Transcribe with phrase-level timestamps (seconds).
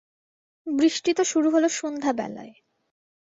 [0.67, 2.53] বৃষ্টি তো শুরু হল সুন্ধ্যাবেলায়।